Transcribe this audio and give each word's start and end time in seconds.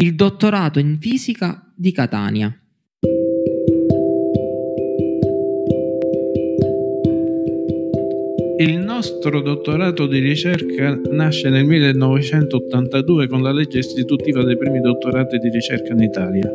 il 0.00 0.14
dottorato 0.14 0.78
in 0.78 0.96
fisica 0.98 1.62
di 1.76 1.92
Catania. 1.92 2.50
Il 8.56 8.78
nostro 8.78 9.42
dottorato 9.42 10.06
di 10.06 10.18
ricerca 10.20 10.98
nasce 11.10 11.50
nel 11.50 11.66
1982 11.66 13.28
con 13.28 13.42
la 13.42 13.52
legge 13.52 13.80
istitutiva 13.80 14.42
dei 14.42 14.56
primi 14.56 14.80
dottorati 14.80 15.36
di 15.36 15.50
ricerca 15.50 15.92
in 15.92 16.00
Italia. 16.00 16.50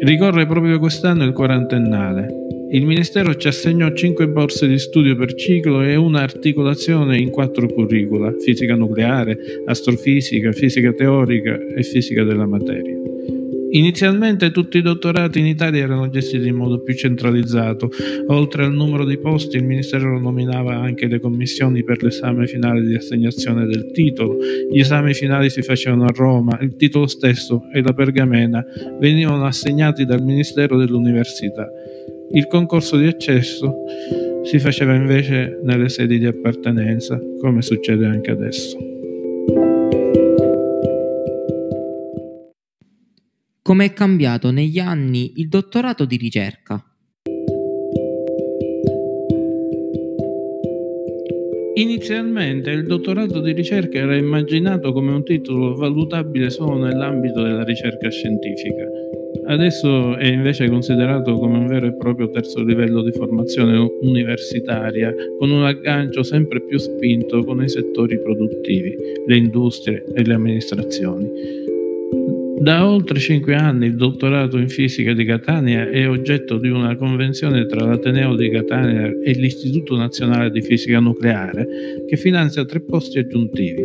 Ricorre 0.00 0.44
proprio 0.46 0.80
quest'anno 0.80 1.22
il 1.22 1.32
quarantennale. 1.32 2.53
Il 2.74 2.86
Ministero 2.86 3.36
ci 3.36 3.46
assegnò 3.46 3.92
5 3.92 4.28
borse 4.30 4.66
di 4.66 4.80
studio 4.80 5.14
per 5.14 5.34
ciclo 5.34 5.80
e 5.82 5.94
una 5.94 6.22
articolazione 6.22 7.16
in 7.16 7.30
quattro 7.30 7.68
curricula, 7.68 8.34
fisica 8.36 8.74
nucleare, 8.74 9.38
astrofisica, 9.64 10.50
fisica 10.50 10.92
teorica 10.92 11.56
e 11.72 11.84
fisica 11.84 12.24
della 12.24 12.46
materia. 12.46 12.96
Inizialmente 13.70 14.50
tutti 14.50 14.78
i 14.78 14.82
dottorati 14.82 15.38
in 15.38 15.46
Italia 15.46 15.84
erano 15.84 16.10
gestiti 16.10 16.48
in 16.48 16.56
modo 16.56 16.80
più 16.80 16.94
centralizzato. 16.94 17.90
Oltre 18.26 18.64
al 18.64 18.72
numero 18.72 19.04
di 19.04 19.18
posti, 19.18 19.56
il 19.56 19.64
Ministero 19.64 20.18
nominava 20.18 20.74
anche 20.74 21.06
le 21.06 21.20
commissioni 21.20 21.84
per 21.84 22.02
l'esame 22.02 22.48
finale 22.48 22.82
di 22.82 22.96
assegnazione 22.96 23.66
del 23.66 23.92
titolo. 23.92 24.36
Gli 24.68 24.80
esami 24.80 25.14
finali 25.14 25.48
si 25.48 25.62
facevano 25.62 26.06
a 26.06 26.12
Roma, 26.12 26.58
il 26.60 26.74
titolo 26.74 27.06
stesso 27.06 27.68
e 27.72 27.82
la 27.82 27.92
pergamena 27.92 28.64
venivano 28.98 29.44
assegnati 29.44 30.04
dal 30.04 30.24
Ministero 30.24 30.76
dell'Università. 30.76 31.68
Il 32.32 32.46
concorso 32.48 32.96
di 32.96 33.06
accesso 33.06 33.84
si 34.42 34.58
faceva 34.58 34.94
invece 34.94 35.60
nelle 35.62 35.88
sedi 35.88 36.18
di 36.18 36.26
appartenenza, 36.26 37.20
come 37.40 37.62
succede 37.62 38.06
anche 38.06 38.30
adesso. 38.30 38.78
Come 43.62 43.84
è 43.86 43.92
cambiato 43.92 44.50
negli 44.50 44.78
anni 44.78 45.32
il 45.36 45.48
dottorato 45.48 46.04
di 46.04 46.16
ricerca? 46.16 46.84
Inizialmente 51.76 52.70
il 52.70 52.86
dottorato 52.86 53.40
di 53.40 53.52
ricerca 53.52 53.98
era 53.98 54.14
immaginato 54.14 54.92
come 54.92 55.12
un 55.12 55.24
titolo 55.24 55.74
valutabile 55.74 56.50
solo 56.50 56.76
nell'ambito 56.76 57.42
della 57.42 57.64
ricerca 57.64 58.10
scientifica. 58.10 58.84
Adesso 59.46 60.16
è 60.16 60.26
invece 60.26 60.68
considerato 60.68 61.38
come 61.38 61.58
un 61.58 61.66
vero 61.66 61.86
e 61.86 61.94
proprio 61.94 62.30
terzo 62.30 62.62
livello 62.62 63.02
di 63.02 63.12
formazione 63.12 63.76
universitaria, 64.00 65.12
con 65.38 65.50
un 65.50 65.64
aggancio 65.64 66.22
sempre 66.22 66.62
più 66.62 66.78
spinto 66.78 67.44
con 67.44 67.62
i 67.62 67.68
settori 67.68 68.18
produttivi, 68.20 68.96
le 69.26 69.36
industrie 69.36 70.04
e 70.14 70.24
le 70.24 70.34
amministrazioni. 70.34 71.72
Da 72.64 72.88
oltre 72.88 73.18
cinque 73.18 73.56
anni 73.56 73.88
il 73.88 73.94
dottorato 73.94 74.56
in 74.56 74.70
fisica 74.70 75.12
di 75.12 75.26
Catania 75.26 75.86
è 75.90 76.08
oggetto 76.08 76.56
di 76.56 76.70
una 76.70 76.96
convenzione 76.96 77.66
tra 77.66 77.84
l'Ateneo 77.84 78.34
di 78.36 78.48
Catania 78.48 79.04
e 79.22 79.32
l'Istituto 79.32 79.98
Nazionale 79.98 80.50
di 80.50 80.62
Fisica 80.62 80.98
Nucleare 80.98 81.68
che 82.08 82.16
finanzia 82.16 82.64
tre 82.64 82.80
posti 82.80 83.18
aggiuntivi. 83.18 83.84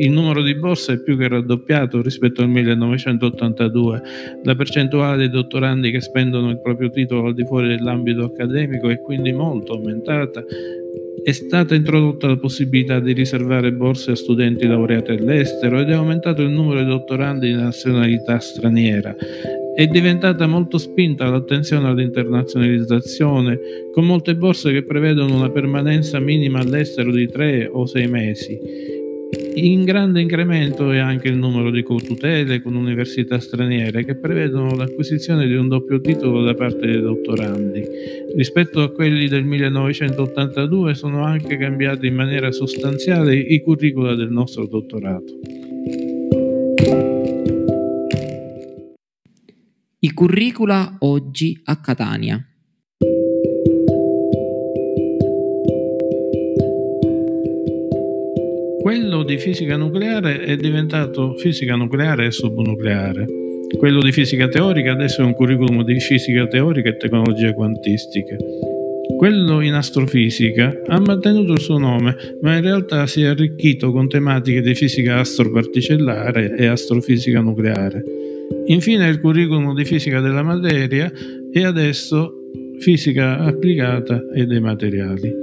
Il 0.00 0.10
numero 0.10 0.42
di 0.42 0.54
borse 0.54 0.92
è 0.92 1.02
più 1.02 1.16
che 1.16 1.28
raddoppiato 1.28 2.02
rispetto 2.02 2.42
al 2.42 2.50
1982. 2.50 4.02
La 4.44 4.54
percentuale 4.54 5.16
dei 5.16 5.30
dottorandi 5.30 5.90
che 5.90 6.02
spendono 6.02 6.50
il 6.50 6.60
proprio 6.60 6.90
titolo 6.90 7.28
al 7.28 7.34
di 7.34 7.46
fuori 7.46 7.68
dell'ambito 7.68 8.24
accademico 8.24 8.90
è 8.90 9.00
quindi 9.00 9.32
molto 9.32 9.72
aumentata 9.72 10.44
è 11.22 11.32
stata 11.32 11.74
introdotta 11.74 12.28
la 12.28 12.36
possibilità 12.36 12.98
di 12.98 13.12
riservare 13.12 13.72
borse 13.72 14.12
a 14.12 14.16
studenti 14.16 14.66
laureati 14.66 15.10
all'estero 15.10 15.80
ed 15.80 15.90
è 15.90 15.92
aumentato 15.92 16.42
il 16.42 16.50
numero 16.50 16.80
di 16.80 16.86
dottorandi 16.86 17.48
di 17.48 17.54
nazionalità 17.54 18.38
straniera. 18.38 19.14
È 19.74 19.86
diventata 19.86 20.46
molto 20.46 20.78
spinta 20.78 21.28
l'attenzione 21.28 21.88
all'internazionalizzazione, 21.88 23.58
con 23.92 24.04
molte 24.04 24.34
borse 24.34 24.72
che 24.72 24.84
prevedono 24.84 25.36
una 25.36 25.50
permanenza 25.50 26.18
minima 26.18 26.58
all'estero 26.58 27.12
di 27.12 27.26
tre 27.28 27.68
o 27.70 27.86
sei 27.86 28.06
mesi. 28.06 28.98
In 29.54 29.84
grande 29.84 30.20
incremento 30.20 30.90
è 30.92 30.98
anche 30.98 31.28
il 31.28 31.36
numero 31.36 31.70
di 31.70 31.82
co-tutele 31.82 32.62
con 32.62 32.76
università 32.76 33.40
straniere 33.40 34.04
che 34.04 34.14
prevedono 34.14 34.74
l'acquisizione 34.74 35.46
di 35.46 35.54
un 35.54 35.68
doppio 35.68 36.00
titolo 36.00 36.42
da 36.42 36.54
parte 36.54 36.86
dei 36.86 37.00
dottorandi. 37.00 37.84
Rispetto 38.36 38.82
a 38.82 38.90
quelli 38.92 39.28
del 39.28 39.44
1982 39.44 40.94
sono 40.94 41.24
anche 41.24 41.56
cambiati 41.56 42.06
in 42.06 42.14
maniera 42.14 42.52
sostanziale 42.52 43.36
i 43.36 43.60
curricula 43.60 44.14
del 44.14 44.30
nostro 44.30 44.66
dottorato. 44.66 45.38
I 49.98 50.12
curricula 50.12 50.96
oggi 51.00 51.60
a 51.64 51.80
Catania. 51.80 52.49
Quello 58.90 59.22
di 59.22 59.38
fisica 59.38 59.76
nucleare 59.76 60.40
è 60.40 60.56
diventato 60.56 61.34
fisica 61.36 61.76
nucleare 61.76 62.26
e 62.26 62.32
subnucleare. 62.32 63.24
Quello 63.78 64.00
di 64.00 64.10
fisica 64.10 64.48
teorica 64.48 64.90
adesso 64.90 65.20
è 65.20 65.24
un 65.24 65.32
curriculum 65.32 65.84
di 65.84 66.00
fisica 66.00 66.48
teorica 66.48 66.88
e 66.88 66.96
tecnologie 66.96 67.54
quantistiche. 67.54 68.36
Quello 69.16 69.60
in 69.60 69.74
astrofisica 69.74 70.82
ha 70.88 70.98
mantenuto 70.98 71.52
il 71.52 71.60
suo 71.60 71.78
nome, 71.78 72.16
ma 72.40 72.56
in 72.56 72.62
realtà 72.62 73.06
si 73.06 73.22
è 73.22 73.26
arricchito 73.26 73.92
con 73.92 74.08
tematiche 74.08 74.60
di 74.60 74.74
fisica 74.74 75.20
astroparticellare 75.20 76.56
e 76.56 76.66
astrofisica 76.66 77.40
nucleare. 77.40 78.02
Infine 78.66 79.06
il 79.06 79.20
curriculum 79.20 79.72
di 79.72 79.84
fisica 79.84 80.20
della 80.20 80.42
materia 80.42 81.08
e 81.52 81.64
adesso 81.64 82.32
fisica 82.80 83.38
applicata 83.38 84.20
e 84.34 84.46
dei 84.46 84.60
materiali. 84.60 85.39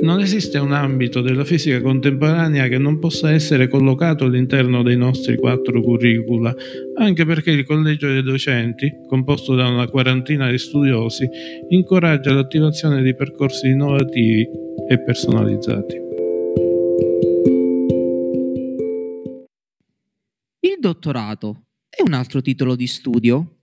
Non 0.00 0.20
esiste 0.20 0.58
un 0.58 0.72
ambito 0.72 1.20
della 1.20 1.44
fisica 1.44 1.80
contemporanea 1.80 2.68
che 2.68 2.78
non 2.78 3.00
possa 3.00 3.32
essere 3.32 3.66
collocato 3.66 4.24
all'interno 4.24 4.84
dei 4.84 4.96
nostri 4.96 5.36
quattro 5.36 5.82
curricula, 5.82 6.54
anche 6.94 7.24
perché 7.24 7.50
il 7.50 7.64
collegio 7.64 8.06
dei 8.06 8.22
docenti, 8.22 8.92
composto 9.08 9.56
da 9.56 9.66
una 9.66 9.88
quarantina 9.88 10.48
di 10.50 10.58
studiosi, 10.58 11.28
incoraggia 11.70 12.32
l'attivazione 12.32 13.02
di 13.02 13.12
percorsi 13.16 13.68
innovativi 13.68 14.46
e 14.88 15.02
personalizzati. 15.02 15.96
Il 20.60 20.76
dottorato 20.78 21.64
è 21.88 22.02
un 22.06 22.12
altro 22.12 22.40
titolo 22.40 22.76
di 22.76 22.86
studio? 22.86 23.57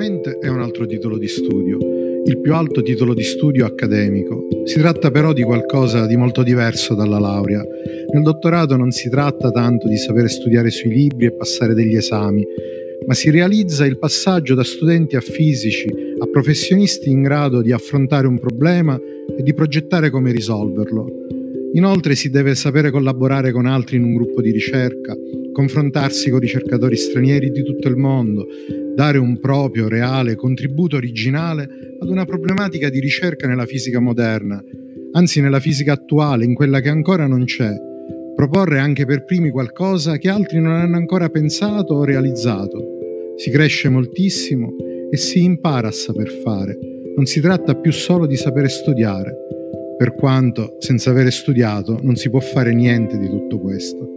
Formalmente 0.00 0.38
è 0.40 0.48
un 0.48 0.62
altro 0.62 0.86
titolo 0.86 1.18
di 1.18 1.28
studio, 1.28 1.76
il 2.24 2.40
più 2.40 2.54
alto 2.54 2.80
titolo 2.80 3.12
di 3.12 3.22
studio 3.22 3.66
accademico. 3.66 4.46
Si 4.64 4.78
tratta 4.78 5.10
però 5.10 5.34
di 5.34 5.42
qualcosa 5.42 6.06
di 6.06 6.16
molto 6.16 6.42
diverso 6.42 6.94
dalla 6.94 7.18
laurea. 7.18 7.62
Nel 8.10 8.22
dottorato 8.22 8.76
non 8.76 8.92
si 8.92 9.10
tratta 9.10 9.50
tanto 9.50 9.88
di 9.88 9.98
sapere 9.98 10.28
studiare 10.28 10.70
sui 10.70 10.88
libri 10.88 11.26
e 11.26 11.32
passare 11.32 11.74
degli 11.74 11.96
esami, 11.96 12.42
ma 13.06 13.12
si 13.12 13.28
realizza 13.28 13.84
il 13.84 13.98
passaggio 13.98 14.54
da 14.54 14.64
studenti 14.64 15.16
a 15.16 15.20
fisici 15.20 15.92
a 16.18 16.26
professionisti 16.28 17.10
in 17.10 17.20
grado 17.20 17.60
di 17.60 17.70
affrontare 17.70 18.26
un 18.26 18.38
problema 18.38 18.98
e 18.98 19.42
di 19.42 19.52
progettare 19.52 20.08
come 20.08 20.32
risolverlo. 20.32 21.39
Inoltre 21.72 22.16
si 22.16 22.30
deve 22.30 22.54
sapere 22.56 22.90
collaborare 22.90 23.52
con 23.52 23.66
altri 23.66 23.96
in 23.96 24.04
un 24.04 24.14
gruppo 24.14 24.40
di 24.40 24.50
ricerca, 24.50 25.14
confrontarsi 25.52 26.28
con 26.30 26.40
ricercatori 26.40 26.96
stranieri 26.96 27.50
di 27.50 27.62
tutto 27.62 27.86
il 27.88 27.96
mondo, 27.96 28.46
dare 28.96 29.18
un 29.18 29.38
proprio, 29.38 29.88
reale 29.88 30.34
contributo 30.34 30.96
originale 30.96 31.68
ad 32.00 32.08
una 32.08 32.24
problematica 32.24 32.88
di 32.88 32.98
ricerca 32.98 33.46
nella 33.46 33.66
fisica 33.66 34.00
moderna, 34.00 34.60
anzi 35.12 35.40
nella 35.40 35.60
fisica 35.60 35.92
attuale, 35.92 36.44
in 36.44 36.54
quella 36.54 36.80
che 36.80 36.88
ancora 36.88 37.26
non 37.26 37.44
c'è, 37.44 37.72
proporre 38.34 38.78
anche 38.78 39.04
per 39.06 39.24
primi 39.24 39.50
qualcosa 39.50 40.16
che 40.16 40.28
altri 40.28 40.60
non 40.60 40.72
hanno 40.72 40.96
ancora 40.96 41.28
pensato 41.28 41.94
o 41.94 42.04
realizzato. 42.04 42.98
Si 43.36 43.50
cresce 43.50 43.88
moltissimo 43.88 44.74
e 45.10 45.16
si 45.16 45.44
impara 45.44 45.88
a 45.88 45.92
saper 45.92 46.28
fare. 46.42 46.76
Non 47.16 47.26
si 47.26 47.40
tratta 47.40 47.74
più 47.74 47.92
solo 47.92 48.26
di 48.26 48.36
sapere 48.36 48.68
studiare, 48.68 49.34
per 50.00 50.14
quanto 50.14 50.76
senza 50.78 51.10
avere 51.10 51.30
studiato 51.30 51.98
non 52.00 52.16
si 52.16 52.30
può 52.30 52.40
fare 52.40 52.72
niente 52.72 53.18
di 53.18 53.28
tutto 53.28 53.58
questo. 53.58 54.16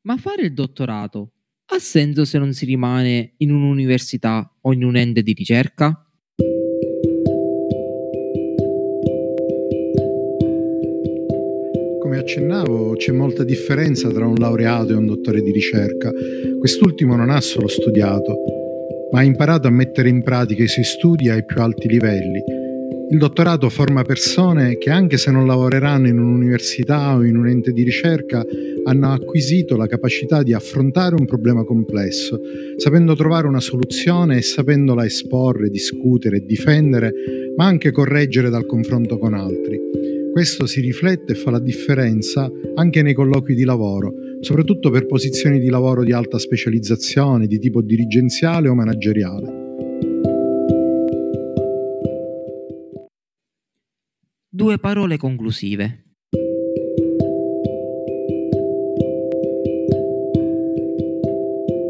Ma 0.00 0.16
fare 0.16 0.42
il 0.42 0.52
dottorato 0.52 1.34
ha 1.66 1.78
senso 1.78 2.24
se 2.24 2.38
non 2.38 2.52
si 2.52 2.64
rimane 2.64 3.34
in 3.36 3.52
un'università 3.52 4.52
o 4.60 4.72
in 4.72 4.82
un 4.82 4.96
ente 4.96 5.22
di 5.22 5.34
ricerca? 5.34 6.04
Come 12.00 12.18
accennavo, 12.18 12.94
c'è 12.94 13.12
molta 13.12 13.44
differenza 13.44 14.08
tra 14.08 14.26
un 14.26 14.34
laureato 14.34 14.94
e 14.94 14.96
un 14.96 15.06
dottore 15.06 15.42
di 15.42 15.52
ricerca. 15.52 16.10
Quest'ultimo 16.58 17.14
non 17.14 17.30
ha 17.30 17.40
solo 17.40 17.68
studiato, 17.68 18.66
ma 19.10 19.20
ha 19.20 19.22
imparato 19.22 19.68
a 19.68 19.70
mettere 19.70 20.08
in 20.08 20.22
pratica 20.22 20.62
i 20.62 20.68
suoi 20.68 20.84
studi 20.84 21.30
ai 21.30 21.44
più 21.44 21.60
alti 21.60 21.88
livelli 21.88 22.42
Il 23.10 23.18
dottorato 23.18 23.70
forma 23.70 24.02
persone 24.02 24.76
che 24.76 24.90
anche 24.90 25.16
se 25.16 25.30
non 25.30 25.46
lavoreranno 25.46 26.08
in 26.08 26.18
un'università 26.18 27.16
o 27.16 27.24
in 27.24 27.36
un 27.36 27.48
ente 27.48 27.72
di 27.72 27.82
ricerca 27.82 28.44
hanno 28.84 29.12
acquisito 29.12 29.76
la 29.76 29.86
capacità 29.86 30.42
di 30.42 30.52
affrontare 30.52 31.14
un 31.14 31.24
problema 31.24 31.64
complesso, 31.64 32.38
sapendo 32.76 33.14
trovare 33.14 33.46
una 33.46 33.60
soluzione 33.60 34.36
e 34.36 34.42
sapendola 34.42 35.04
esporre, 35.04 35.70
discutere 35.70 36.40
difendere, 36.40 37.12
ma 37.56 37.64
anche 37.64 37.90
correggere 37.90 38.50
dal 38.50 38.66
confronto 38.66 39.18
con 39.18 39.32
altri. 39.32 39.78
Questo 40.32 40.66
si 40.66 40.80
riflette 40.80 41.32
e 41.32 41.36
fa 41.36 41.50
la 41.50 41.58
differenza 41.58 42.50
anche 42.74 43.02
nei 43.02 43.14
colloqui 43.14 43.54
di 43.54 43.64
lavoro, 43.64 44.12
soprattutto 44.40 44.90
per 44.90 45.06
posizioni 45.06 45.58
di 45.58 45.68
lavoro 45.68 46.04
di 46.04 46.12
alta 46.12 46.38
specializzazione, 46.38 47.46
di 47.46 47.58
tipo 47.58 47.82
dirigenziale 47.82 48.68
o 48.68 48.74
manageriale. 48.74 49.66
Due 54.50 54.78
parole 54.78 55.16
conclusive. 55.18 56.04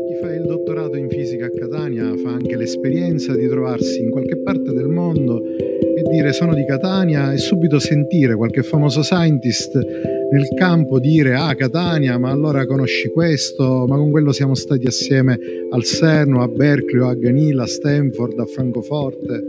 Chi 0.06 0.14
fa 0.20 0.34
il 0.34 0.44
dottorato 0.44 0.96
in 0.96 1.08
fisica 1.08 1.46
a 1.46 1.50
Catania 1.50 2.14
fa 2.16 2.30
anche 2.30 2.56
l'esperienza 2.56 3.34
di 3.34 3.48
trovarsi 3.48 4.00
in 4.02 4.10
qualche 4.10 4.36
parte 4.38 4.72
del 4.72 4.88
mondo 4.88 5.42
e 5.42 6.02
dire 6.10 6.32
sono 6.32 6.54
di 6.54 6.64
Catania 6.66 7.32
e 7.32 7.38
subito 7.38 7.78
sentire 7.78 8.36
qualche 8.36 8.62
famoso 8.62 9.02
scientist 9.02 10.17
nel 10.30 10.48
campo 10.56 10.98
dire 10.98 11.34
ah 11.34 11.54
Catania 11.54 12.18
ma 12.18 12.30
allora 12.30 12.66
conosci 12.66 13.08
questo? 13.08 13.86
Ma 13.88 13.96
con 13.96 14.10
quello 14.10 14.32
siamo 14.32 14.54
stati 14.54 14.86
assieme 14.86 15.38
al 15.70 15.84
CERN 15.84 16.34
a 16.34 16.48
Berkeley 16.48 17.08
a 17.08 17.14
Ganila 17.14 17.62
a 17.62 17.66
Stanford 17.66 18.38
a 18.38 18.44
Francoforte. 18.44 19.44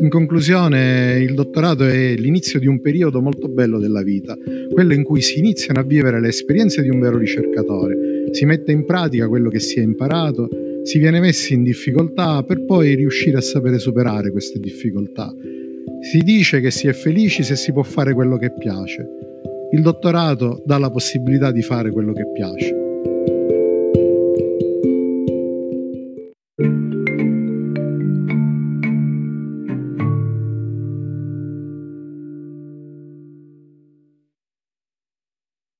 In 0.00 0.08
conclusione 0.08 1.18
il 1.20 1.34
dottorato 1.34 1.84
è 1.84 2.14
l'inizio 2.16 2.58
di 2.58 2.66
un 2.66 2.80
periodo 2.80 3.20
molto 3.20 3.48
bello 3.48 3.78
della 3.78 4.02
vita 4.02 4.36
quello 4.72 4.92
in 4.92 5.02
cui 5.04 5.20
si 5.20 5.38
iniziano 5.38 5.80
a 5.80 5.84
vivere 5.84 6.20
le 6.20 6.28
esperienze 6.28 6.82
di 6.82 6.88
un 6.88 7.00
vero 7.00 7.18
ricercatore. 7.18 8.30
Si 8.32 8.44
mette 8.44 8.72
in 8.72 8.84
pratica 8.84 9.28
quello 9.28 9.48
che 9.48 9.60
si 9.60 9.78
è 9.78 9.82
imparato 9.82 10.48
si 10.82 10.98
viene 10.98 11.20
messi 11.20 11.54
in 11.54 11.62
difficoltà 11.62 12.42
per 12.42 12.64
poi 12.64 12.94
riuscire 12.94 13.36
a 13.36 13.40
sapere 13.40 13.78
superare 13.78 14.32
queste 14.32 14.58
difficoltà. 14.58 15.32
Si 16.00 16.18
dice 16.18 16.60
che 16.60 16.72
si 16.72 16.88
è 16.88 16.92
felici 16.92 17.44
se 17.44 17.54
si 17.54 17.72
può 17.72 17.84
fare 17.84 18.12
quello 18.12 18.36
che 18.36 18.52
piace. 18.52 19.06
Il 19.74 19.80
dottorato 19.80 20.60
dà 20.66 20.76
la 20.76 20.90
possibilità 20.90 21.50
di 21.50 21.62
fare 21.62 21.90
quello 21.90 22.12
che 22.12 22.30
piace. 22.30 22.81